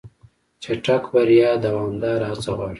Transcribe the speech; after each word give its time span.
چټک 0.63 1.03
بریا 1.13 1.51
دوامداره 1.63 2.25
هڅه 2.31 2.51
غواړي. 2.55 2.69